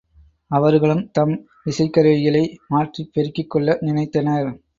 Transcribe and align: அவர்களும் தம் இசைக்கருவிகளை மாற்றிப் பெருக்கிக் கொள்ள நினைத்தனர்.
அவர்களும் 0.51 1.11
தம் 1.11 1.33
இசைக்கருவிகளை 1.65 2.43
மாற்றிப் 2.67 3.11
பெருக்கிக் 3.13 3.49
கொள்ள 3.49 3.77
நினைத்தனர். 3.81 4.51